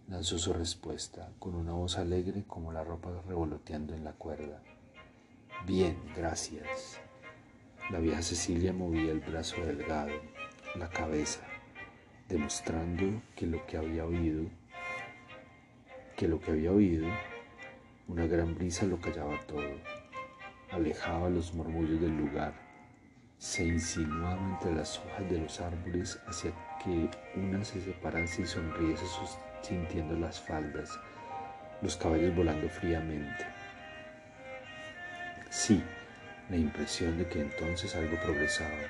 Lanzó 0.09 0.39
su 0.39 0.53
respuesta 0.53 1.31
con 1.39 1.55
una 1.55 1.73
voz 1.73 1.97
alegre 1.97 2.45
como 2.47 2.73
la 2.73 2.85
ropa 2.85 3.11
revoloteando 3.27 3.95
en 3.95 4.05
la 4.05 4.13
cuerda. 4.13 4.63
Bien, 5.67 5.97
gracias. 6.17 7.01
La 7.91 7.99
vieja 7.99 8.23
Cecilia 8.23 8.73
movía 8.73 9.11
el 9.11 9.21
brazo 9.21 9.65
delgado, 9.65 10.13
la 10.77 10.89
cabeza, 10.89 11.41
demostrando 12.29 13.23
que 13.35 13.47
lo 13.47 13.67
que 13.67 13.77
había 13.77 14.05
oído 14.05 14.45
que 16.21 16.29
lo 16.29 16.39
que 16.39 16.51
había 16.51 16.71
oído, 16.71 17.09
una 18.11 18.27
gran 18.27 18.57
brisa 18.57 18.87
lo 18.87 19.01
callaba 19.01 19.39
todo, 19.47 19.79
alejaba 20.73 21.31
los 21.31 21.55
murmullos 21.55 22.01
del 22.01 22.17
lugar, 22.17 22.53
se 23.39 23.65
insinuaba 23.65 24.37
entre 24.51 24.75
las 24.75 24.99
hojas 24.99 25.31
de 25.31 25.39
los 25.39 25.61
árboles 25.61 26.19
hacia 26.27 26.51
que 26.83 27.09
una 27.37 27.65
se 27.65 27.81
separase 27.81 28.43
y 28.43 28.47
sonriese 28.47 29.05
sintiendo 29.63 30.17
las 30.17 30.41
faldas, 30.41 30.99
los 31.83 31.97
caballos 31.97 32.35
volando 32.35 32.69
fríamente. 32.69 33.47
Sí, 35.49 35.81
la 36.49 36.57
impresión 36.57 37.17
de 37.17 37.29
que 37.29 37.41
entonces 37.41 37.95
algo 37.95 38.17
progresaba. 38.25 38.89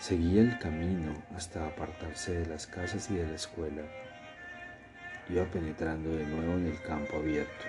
Seguía 0.00 0.42
el 0.42 0.58
camino 0.58 1.14
hasta 1.36 1.68
apartarse 1.68 2.40
de 2.40 2.46
las 2.46 2.66
casas 2.66 3.08
y 3.12 3.14
de 3.14 3.28
la 3.28 3.36
escuela. 3.36 3.82
Iba 5.30 5.44
penetrando 5.44 6.10
de 6.10 6.26
nuevo 6.26 6.54
en 6.54 6.66
el 6.66 6.82
campo 6.82 7.16
abierto, 7.16 7.64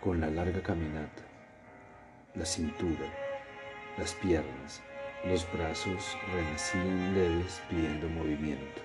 con 0.00 0.20
la 0.20 0.30
larga 0.30 0.62
caminata, 0.62 1.22
la 2.34 2.44
cintura, 2.44 3.12
las 3.96 4.14
piernas, 4.14 4.80
los 5.24 5.50
brazos 5.52 6.16
renacían 6.32 7.14
leves 7.14 7.60
pidiendo 7.68 8.08
movimiento. 8.08 8.80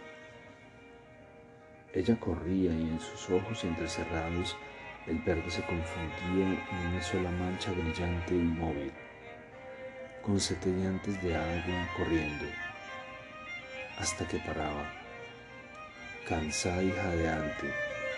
Ella 1.94 2.20
corría 2.20 2.72
y 2.72 2.90
en 2.90 3.00
sus 3.00 3.30
ojos 3.30 3.64
entrecerrados 3.64 4.58
el 5.06 5.20
verde 5.20 5.52
se 5.52 5.62
confundía 5.62 6.48
en 6.72 6.88
una 6.88 7.02
sola 7.04 7.30
mancha 7.30 7.72
brillante 7.72 8.34
y 8.34 8.40
móvil, 8.40 8.92
con 10.24 10.40
centellantes 10.40 11.22
de 11.22 11.36
agua 11.36 11.90
corriendo, 11.96 12.46
hasta 14.00 14.28
que 14.28 14.40
paraba, 14.40 14.92
cansada 16.28 16.82
y 16.82 16.92
jadeante, 16.92 17.72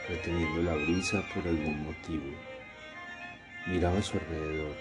reteniendo 0.07 0.61
la 0.61 0.75
brisa 0.75 1.21
por 1.33 1.45
algún 1.45 1.83
motivo. 1.83 2.54
Miraba 3.67 3.98
a 3.98 4.01
su 4.01 4.17
alrededor. 4.17 4.75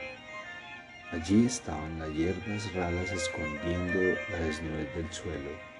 Allí 1.12 1.46
estaban 1.46 1.98
las 1.98 2.10
hierbas 2.10 2.72
ralas 2.74 3.10
escondiendo 3.12 4.18
la 4.30 4.38
desnudez 4.38 4.94
del 4.94 5.12
suelo 5.12 5.74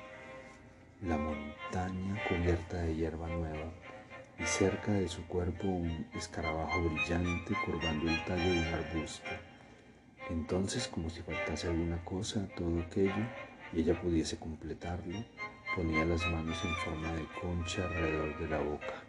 la 1.06 1.18
montaña 1.18 2.18
cubierta 2.28 2.78
de 2.78 2.96
hierba 2.96 3.28
nueva 3.28 3.70
y 4.38 4.44
cerca 4.44 4.92
de 4.92 5.06
su 5.06 5.26
cuerpo 5.26 5.66
un 5.66 6.06
escarabajo 6.14 6.82
brillante 6.82 7.54
curvando 7.64 8.10
el 8.10 8.24
tallo 8.24 8.42
de 8.42 8.58
un 8.58 8.74
arbusto. 8.74 9.30
Entonces, 10.30 10.88
como 10.88 11.10
si 11.10 11.20
faltase 11.20 11.68
alguna 11.68 12.02
cosa, 12.04 12.48
todo 12.56 12.80
aquello, 12.80 13.12
y 13.74 13.80
ella 13.80 14.00
pudiese 14.00 14.38
completarlo, 14.38 15.22
ponía 15.76 16.06
las 16.06 16.26
manos 16.28 16.56
en 16.64 16.74
forma 16.76 17.12
de 17.12 17.26
concha 17.38 17.84
alrededor 17.84 18.38
de 18.38 18.48
la 18.48 18.58
boca, 18.58 19.02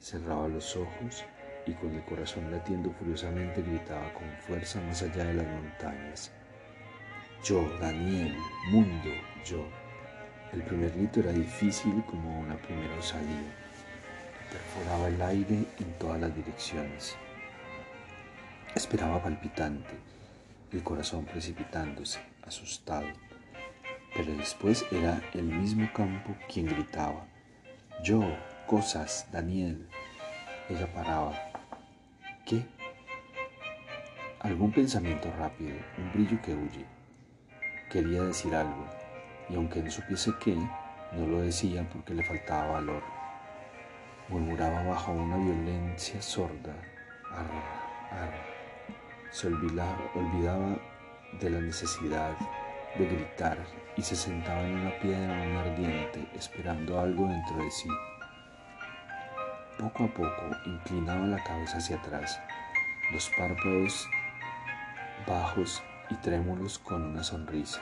cerraba 0.00 0.48
los 0.48 0.74
ojos 0.74 1.22
y 1.66 1.72
con 1.72 1.94
el 1.94 2.04
corazón 2.04 2.50
latiendo 2.50 2.90
furiosamente 2.98 3.62
gritaba 3.62 4.12
con 4.14 4.28
fuerza 4.46 4.80
más 4.80 5.02
allá 5.02 5.24
de 5.24 5.34
las 5.34 5.46
montañas. 5.46 6.32
Yo, 7.44 7.68
Daniel, 7.78 8.36
mundo, 8.70 9.10
yo. 9.44 9.66
El 10.52 10.62
primer 10.62 10.92
grito 10.92 11.20
era 11.20 11.32
difícil 11.32 12.02
como 12.04 12.40
una 12.40 12.56
primera 12.56 12.94
osadía. 12.96 13.54
Perforaba 14.50 15.08
el 15.08 15.22
aire 15.22 15.64
en 15.78 15.92
todas 15.98 16.20
las 16.20 16.34
direcciones. 16.34 17.16
Esperaba 18.74 19.22
palpitante, 19.22 19.94
el 20.72 20.82
corazón 20.82 21.24
precipitándose, 21.24 22.20
asustado. 22.46 23.06
Pero 24.14 24.34
después 24.36 24.84
era 24.90 25.22
el 25.32 25.44
mismo 25.44 25.90
campo 25.92 26.34
quien 26.52 26.66
gritaba. 26.66 27.26
Yo, 28.04 28.22
cosas, 28.66 29.26
Daniel. 29.32 29.88
Ella 30.68 30.92
paraba. 30.92 31.51
¿Qué? 32.52 32.66
Algún 34.40 34.72
pensamiento 34.72 35.32
rápido, 35.38 35.74
un 35.96 36.12
brillo 36.12 36.42
que 36.42 36.52
huye. 36.52 36.84
Quería 37.90 38.24
decir 38.24 38.54
algo, 38.54 38.86
y 39.48 39.54
aunque 39.54 39.82
no 39.82 39.90
supiese 39.90 40.32
qué, 40.38 40.54
no 41.12 41.26
lo 41.26 41.40
decía 41.40 41.88
porque 41.90 42.12
le 42.12 42.22
faltaba 42.22 42.72
valor. 42.72 43.02
Murmuraba 44.28 44.82
bajo 44.82 45.12
una 45.12 45.38
violencia 45.38 46.20
sorda. 46.20 46.74
Se 49.30 49.46
olvidaba, 49.46 49.96
olvidaba 50.14 50.76
de 51.40 51.48
la 51.48 51.60
necesidad 51.60 52.36
de 52.98 53.06
gritar 53.06 53.64
y 53.96 54.02
se 54.02 54.14
sentaba 54.14 54.60
en 54.60 54.74
una 54.74 54.98
piedra 54.98 55.42
aún 55.42 55.56
ardiente 55.56 56.28
esperando 56.34 57.00
algo 57.00 57.28
dentro 57.28 57.64
de 57.64 57.70
sí. 57.70 57.88
Poco 59.78 60.04
a 60.04 60.08
poco 60.08 60.56
inclinaba 60.66 61.26
la 61.26 61.42
cabeza 61.42 61.78
hacia 61.78 61.96
atrás, 61.96 62.40
los 63.12 63.30
párpados 63.36 64.08
bajos 65.26 65.82
y 66.10 66.14
trémulos 66.16 66.78
con 66.78 67.02
una 67.02 67.22
sonrisa 67.22 67.80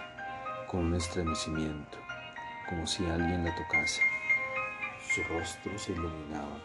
con 0.70 0.84
un 0.84 0.94
estremecimiento, 0.94 1.98
como 2.68 2.86
si 2.86 3.04
alguien 3.04 3.44
la 3.44 3.52
tocase. 3.56 4.02
Su 5.12 5.20
rostro 5.24 5.76
se 5.76 5.90
iluminaba, 5.90 6.60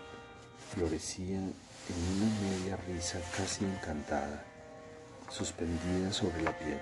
florecía 0.70 1.38
en 1.40 1.52
una 2.16 2.32
media 2.40 2.78
risa 2.88 3.20
casi 3.36 3.66
encantada, 3.66 4.44
suspendida 5.28 6.14
sobre 6.14 6.44
la 6.44 6.56
piel, 6.56 6.80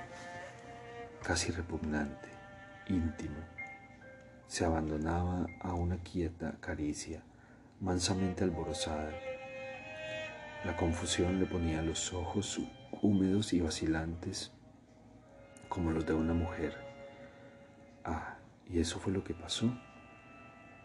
casi 1.24 1.52
repugnante, 1.52 2.28
íntima. 2.90 3.48
Se 4.50 4.66
abandonaba 4.66 5.48
a 5.62 5.74
una 5.76 6.00
quieta 6.00 6.58
caricia, 6.60 7.22
mansamente 7.84 8.44
alborozada. 8.44 9.12
La 10.66 10.76
confusión 10.76 11.40
le 11.40 11.46
ponía 11.46 11.82
los 11.82 12.14
ojos 12.14 12.60
húmedos 13.02 13.54
y 13.54 13.60
vacilantes 13.60 14.52
como 15.68 15.92
los 15.92 16.06
de 16.06 16.14
una 16.14 16.34
mujer 16.34 16.74
Ah, 18.06 18.38
y 18.70 18.80
eso 18.80 19.00
fue 19.00 19.14
lo 19.14 19.24
que 19.24 19.34
pasó. 19.34 19.74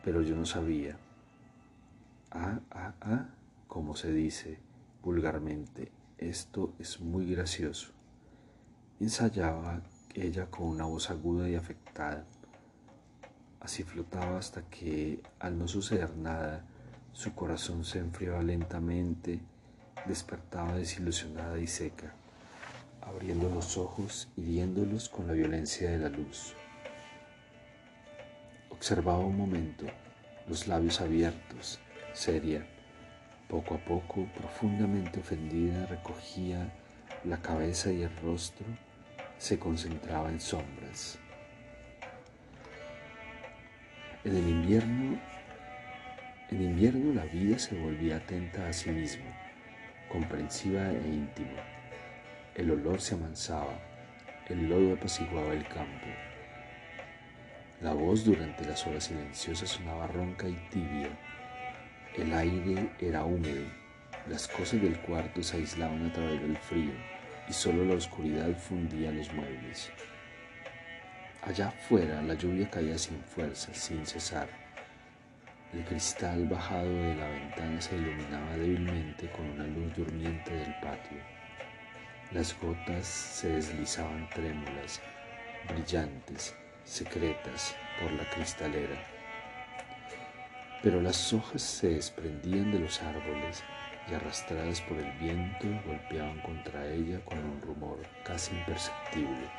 Pero 0.05 0.23
yo 0.23 0.37
no 0.37 0.47
sabía. 0.47 0.99
Ah, 2.31 2.61
ah, 2.71 2.95
ah, 3.01 3.29
como 3.67 3.97
se 3.97 4.13
dice 4.13 4.61
vulgarmente, 5.03 5.91
esto 6.19 6.75
es 6.79 7.01
muy 7.01 7.31
gracioso. 7.33 7.93
Ensayaba 9.01 9.83
ella 10.15 10.47
con 10.51 10.67
una 10.67 10.85
voz 10.85 11.11
aguda 11.11 11.49
y 11.49 11.55
afectada. 11.55 12.25
Así 13.61 13.83
flotaba 13.83 14.39
hasta 14.39 14.63
que, 14.63 15.23
al 15.41 15.59
no 15.59 15.67
suceder 15.67 16.17
nada, 16.17 16.65
su 17.13 17.35
corazón 17.35 17.85
se 17.85 17.99
enfriaba 17.99 18.43
lentamente, 18.43 19.41
despertaba 20.07 20.77
desilusionada 20.77 21.59
y 21.59 21.67
seca, 21.67 22.15
abriendo 23.03 23.49
los 23.49 23.77
ojos, 23.77 24.29
hiriéndolos 24.37 25.09
con 25.09 25.27
la 25.27 25.33
violencia 25.33 25.91
de 25.91 25.99
la 25.99 26.09
luz. 26.09 26.55
Observaba 28.71 29.19
un 29.19 29.37
momento, 29.37 29.87
los 30.47 30.69
labios 30.69 31.01
abiertos, 31.01 31.81
seria. 32.13 32.67
Poco 33.49 33.75
a 33.75 33.79
poco, 33.79 34.27
profundamente 34.37 35.21
ofendida, 35.21 35.87
recogía 35.87 36.73
la 37.25 37.41
cabeza 37.41 37.91
y 37.91 38.03
el 38.03 38.17
rostro 38.19 38.67
se 39.39 39.59
concentraba 39.59 40.29
en 40.29 40.41
sombras. 40.41 41.19
En 44.25 44.37
el 44.37 44.49
invierno, 44.49 45.19
en 46.51 46.63
invierno 46.63 47.15
la 47.15 47.25
vida 47.25 47.59
se 47.59 47.77
volvía 47.77 48.17
atenta 48.17 48.69
a 48.69 48.73
sí 48.73 48.91
misma, 48.91 49.31
comprensiva 50.09 50.91
e 50.91 51.09
íntima. 51.09 51.63
El 52.55 52.71
olor 52.71 53.01
se 53.01 53.15
amansaba, 53.15 53.79
el 54.49 54.69
lodo 54.69 54.95
apaciguaba 54.95 55.53
el 55.53 55.67
campo 55.69 56.07
la 57.81 57.93
voz 57.93 58.25
durante 58.25 58.65
las 58.65 58.85
horas 58.89 59.05
silenciosas 59.05 59.69
sonaba 59.69 60.09
ronca 60.09 60.49
y 60.49 60.55
tibia. 60.69 61.17
El 62.17 62.35
aire 62.35 62.91
era 62.99 63.25
húmedo. 63.25 63.63
Las 64.29 64.49
cosas 64.49 64.83
del 64.83 64.99
cuarto 64.99 65.45
se 65.45 65.59
aislaban 65.59 66.07
a 66.07 66.13
través 66.13 66.43
del 66.43 66.57
frío 66.57 66.91
y 67.49 67.53
solo 67.53 67.85
la 67.85 67.95
oscuridad 67.95 68.53
fundía 68.59 69.13
los 69.13 69.33
muebles. 69.33 69.93
Allá 71.43 71.69
afuera 71.69 72.21
la 72.21 72.35
lluvia 72.35 72.69
caía 72.69 72.99
sin 72.99 73.23
fuerza, 73.23 73.73
sin 73.73 74.05
cesar. 74.05 74.49
El 75.75 75.85
cristal 75.85 76.47
bajado 76.47 76.91
de 76.91 77.15
la 77.15 77.29
ventana 77.29 77.79
se 77.79 77.95
iluminaba 77.95 78.57
débilmente 78.57 79.31
con 79.31 79.51
una 79.51 79.67
luz 79.67 79.95
durmiente 79.95 80.51
del 80.51 80.75
patio. 80.81 81.19
Las 82.33 82.59
gotas 82.59 83.07
se 83.07 83.51
deslizaban 83.51 84.31
trémulas, 84.31 85.03
brillantes, 85.69 86.57
secretas 86.85 87.77
por 88.01 88.11
la 88.13 88.25
cristalera. 88.31 88.97
Pero 90.83 91.03
las 91.03 91.35
hojas 91.35 91.61
se 91.61 91.89
desprendían 91.91 92.73
de 92.73 92.79
los 92.79 93.03
árboles 93.03 93.63
y 94.11 94.15
arrastradas 94.15 94.81
por 94.81 94.97
el 94.97 95.13
viento 95.19 95.67
golpeaban 95.87 96.41
contra 96.41 96.87
ella 96.87 97.21
con 97.27 97.39
un 97.45 97.61
rumor 97.61 97.99
casi 98.25 98.57
imperceptible. 98.57 99.51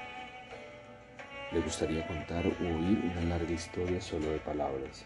Le 1.52 1.62
gustaría 1.62 2.08
contar 2.08 2.48
o 2.48 2.64
oír 2.64 3.12
una 3.12 3.38
larga 3.38 3.52
historia 3.52 4.02
solo 4.02 4.32
de 4.32 4.40
palabras, 4.40 5.06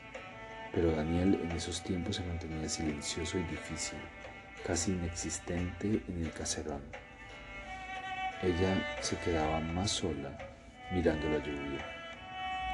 pero 0.73 0.91
Daniel 0.91 1.39
en 1.43 1.51
esos 1.51 1.83
tiempos 1.83 2.15
se 2.15 2.23
mantenía 2.23 2.67
silencioso 2.67 3.37
y 3.37 3.43
difícil, 3.43 3.99
casi 4.65 4.91
inexistente 4.91 6.01
en 6.07 6.25
el 6.25 6.31
caserón. 6.31 6.81
Ella 8.41 8.97
se 9.01 9.15
quedaba 9.17 9.59
más 9.59 9.91
sola 9.91 10.35
mirando 10.91 11.29
la 11.29 11.37
lluvia. 11.37 11.85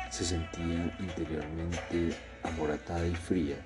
Se 0.10 0.24
sentía 0.24 0.96
interiormente 1.00 2.16
amoratada 2.44 3.06
y 3.06 3.16
fría. 3.16 3.58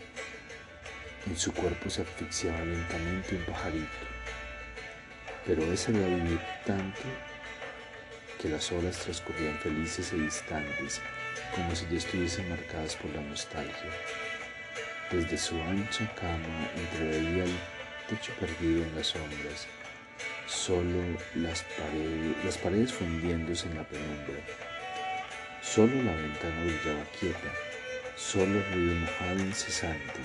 En 1.28 1.38
su 1.38 1.54
cuerpo 1.54 1.90
se 1.90 2.02
asfixiaba 2.02 2.60
lentamente 2.66 3.36
un 3.36 3.44
pajarito. 3.44 3.88
Pero 5.46 5.64
esa 5.72 5.92
era 5.92 6.08
vivir 6.08 6.40
tanto 6.66 7.02
que 8.42 8.50
las 8.50 8.72
horas 8.72 8.98
transcurrían 8.98 9.58
felices 9.60 10.12
e 10.12 10.18
distantes, 10.18 11.02
como 11.56 11.76
si 11.76 11.86
ya 11.90 11.98
estuviesen 11.98 12.50
marcadas 12.50 12.96
por 12.96 13.12
la 13.14 13.22
nostalgia. 13.22 13.92
Desde 15.12 15.38
su 15.38 15.56
ancha 15.62 16.12
cama 16.16 16.70
entreveía 16.76 17.44
el 17.44 17.56
techo 18.10 18.34
perdido 18.40 18.84
en 18.84 18.96
las 18.96 19.08
sombras, 19.08 19.68
solo 20.48 21.00
las 21.36 21.64
paredes, 22.58 22.92
fundiéndose 22.92 23.68
en 23.68 23.78
la 23.78 23.84
penumbra. 23.84 24.40
Solo 25.62 25.96
la 26.04 26.16
ventana 26.16 26.64
brillaba 26.64 27.04
quieta, 27.20 27.52
solo 28.16 28.58
el 28.60 28.74
ruido 28.74 28.96
mojado 28.96 29.40
incesante. 29.40 30.20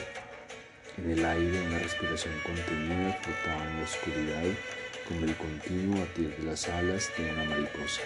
En 0.96 1.10
el 1.10 1.24
aire 1.24 1.66
una 1.66 1.78
respiración 1.78 2.34
contenida 2.44 3.12
flotaba 3.22 3.64
en 3.70 3.76
la 3.76 3.84
oscuridad 3.84 4.44
como 5.06 5.24
el 5.24 5.36
continuo 5.36 6.00
batir 6.00 6.34
de 6.36 6.44
las 6.44 6.68
alas 6.68 7.10
de 7.16 7.30
una 7.30 7.44
mariposa. 7.44 8.02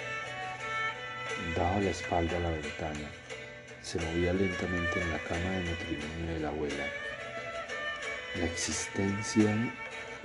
Daba 1.57 1.81
la 1.81 1.91
espalda 1.91 2.37
a 2.37 2.41
la 2.41 2.51
ventana, 2.51 3.11
se 3.83 3.99
movía 3.99 4.33
lentamente 4.33 5.01
en 5.01 5.11
la 5.11 5.19
cama 5.19 5.51
de 5.51 5.71
matrimonio 5.71 6.35
de 6.35 6.41
la 6.41 6.49
abuela. 6.49 6.87
La 8.39 8.47
existencia 8.47 9.75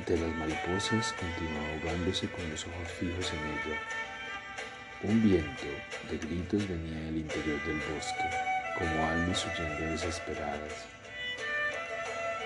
de 0.05 0.17
las 0.17 0.35
mariposas 0.35 1.13
continuaba 1.13 1.67
ahogándose 1.73 2.29
con 2.29 2.49
los 2.49 2.65
ojos 2.65 2.91
fijos 2.99 3.33
en 3.33 3.39
ella. 3.39 3.79
Un 5.03 5.23
viento 5.23 5.65
de 6.09 6.17
gritos 6.17 6.67
venía 6.67 6.99
del 6.99 7.17
interior 7.17 7.59
del 7.65 7.81
bosque, 7.93 8.29
como 8.77 9.07
almas 9.07 9.45
huyendo 9.45 9.91
desesperadas. 9.91 10.85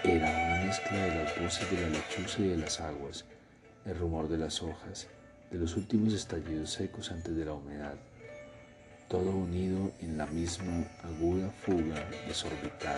Era 0.04 0.30
una 0.30 0.66
mezcla 0.66 0.98
de 0.98 1.24
las 1.24 1.40
voces 1.40 1.70
de 1.70 1.82
la 1.82 1.90
lechuza 1.90 2.42
y 2.42 2.48
de 2.48 2.58
las 2.58 2.80
aguas, 2.80 3.26
el 3.86 3.98
rumor 4.00 4.28
de 4.28 4.38
las 4.38 4.64
hojas, 4.64 5.08
de 5.52 5.60
los 5.60 5.76
últimos 5.76 6.14
estallidos 6.14 6.72
secos 6.72 7.12
antes 7.12 7.36
de 7.36 7.46
la 7.46 7.54
humedad, 7.54 7.98
todo 9.12 9.30
unido 9.30 9.92
en 10.00 10.18
la 10.18 10.26
misma 10.28 10.86
aguda 11.04 11.52
fuga 11.66 12.00
desorbitada, 12.30 12.96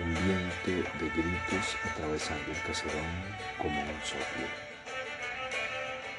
un 0.00 0.14
viento 0.14 0.88
de 1.00 1.10
gritos 1.10 1.66
atravesando 1.82 2.52
el 2.52 2.62
caserón 2.62 3.10
como 3.58 3.80
un 3.80 4.00
soplo. 4.04 4.46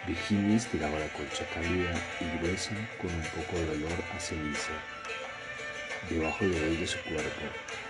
Virginia 0.06 0.58
estiraba 0.58 1.00
la 1.00 1.08
colcha 1.14 1.46
cálida 1.54 1.94
y 2.20 2.38
gruesa 2.38 2.76
con 3.00 3.10
un 3.16 3.22
poco 3.32 3.56
de 3.56 3.66
dolor 3.68 3.98
a 4.14 4.20
ceniza. 4.20 4.76
Debajo 6.10 6.44
de 6.44 6.72
ella 6.72 6.86
su 6.86 7.00
cuerpo, 7.04 7.46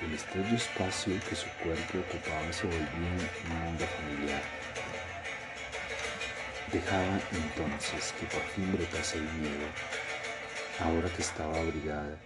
el 0.05 0.13
estrecho 0.13 0.53
espacio 0.53 1.13
que 1.27 1.35
su 1.35 1.47
cuerpo 1.63 1.97
ocupaba 1.97 2.53
se 2.53 2.67
volvía 2.67 3.17
un 3.49 3.65
mundo 3.65 3.85
familiar. 3.97 4.43
Dejaba 6.71 7.19
entonces 7.31 8.13
que 8.19 8.27
por 8.27 8.43
fin 8.53 8.71
brotase 8.71 9.17
el 9.17 9.23
miedo, 9.23 9.65
ahora 10.79 11.09
que 11.09 11.21
estaba 11.21 11.59
abrigada. 11.59 12.17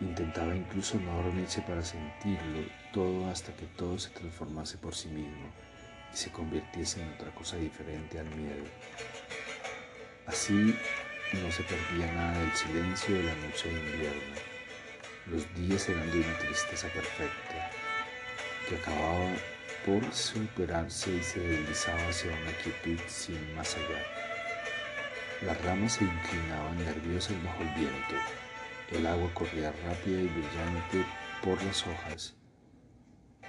Intentaba 0.00 0.54
incluso 0.54 0.98
no 0.98 1.22
dormirse 1.22 1.60
para 1.62 1.82
sentirlo 1.82 2.64
todo 2.92 3.28
hasta 3.30 3.52
que 3.54 3.66
todo 3.66 3.98
se 3.98 4.10
transformase 4.10 4.78
por 4.78 4.94
sí 4.94 5.08
mismo 5.08 5.50
y 6.12 6.16
se 6.16 6.30
convirtiese 6.30 7.02
en 7.02 7.12
otra 7.12 7.30
cosa 7.32 7.56
diferente 7.56 8.18
al 8.18 8.26
miedo. 8.34 8.64
Así 10.26 10.74
no 11.32 11.52
se 11.52 11.62
perdía 11.62 12.12
nada 12.12 12.38
del 12.38 12.52
silencio 12.52 13.14
de 13.14 13.24
la 13.24 13.34
noche 13.34 13.68
de 13.68 13.78
invierno. 13.78 14.36
Los 15.26 15.54
días 15.54 15.88
eran 15.88 16.10
de 16.10 16.20
una 16.20 16.38
tristeza 16.38 16.88
perfecta, 16.88 17.70
que 18.68 18.76
acababa 18.76 19.32
por 19.86 20.12
superarse 20.12 21.12
y 21.12 21.22
se 21.22 21.40
deslizaba 21.40 22.08
hacia 22.08 22.30
una 22.30 22.52
quietud 22.62 22.98
sin 23.06 23.54
más 23.54 23.76
allá. 23.76 24.29
Las 25.42 25.58
ramas 25.64 25.94
se 25.94 26.04
inclinaban 26.04 26.78
nerviosas 26.78 27.42
bajo 27.42 27.62
el 27.62 27.68
viento, 27.70 28.14
el 28.92 29.06
agua 29.06 29.30
corría 29.32 29.72
rápida 29.86 30.20
y 30.20 30.28
brillante 30.28 31.04
por 31.42 31.62
las 31.62 31.86
hojas. 31.86 32.34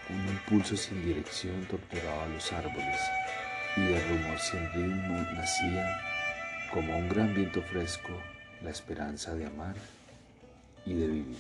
Un 0.10 0.27
impulso 0.30 0.77
sin 0.77 1.04
dirección 1.04 1.65
torturaba 1.65 2.27
los 2.27 2.51
árboles 2.54 2.99
y 3.75 3.82
de 3.82 4.08
rumor 4.08 4.39
sin 4.39 4.71
ritmo 4.71 5.15
nacía, 5.34 5.86
como 6.73 6.97
un 6.97 7.10
gran 7.10 7.34
viento 7.34 7.62
fresco, 7.62 8.13
la 8.62 8.69
esperanza 8.69 9.36
de 9.36 9.47
amar 9.47 9.75
y 10.86 10.93
de 10.93 11.08
vivir. 11.08 11.38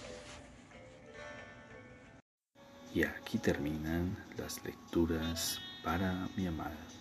Y 2.93 3.03
aquí 3.03 3.37
terminan 3.37 4.17
las 4.37 4.61
lecturas 4.65 5.61
para 5.81 6.27
mi 6.35 6.47
amada. 6.47 7.00